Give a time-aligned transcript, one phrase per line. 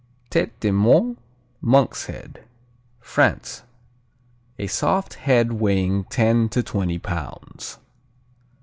[0.31, 1.17] Tête de Moine,
[1.61, 2.43] Monk's Head
[2.99, 3.61] France
[4.57, 7.77] A soft "head" weighing ten to twenty pounds.